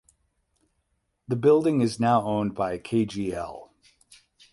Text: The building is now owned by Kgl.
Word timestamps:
The 1.27 1.35
building 1.35 1.81
is 1.81 1.99
now 1.99 2.23
owned 2.23 2.55
by 2.55 2.79
Kgl. 2.79 3.69